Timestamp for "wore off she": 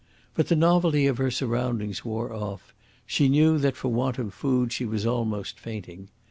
2.03-3.29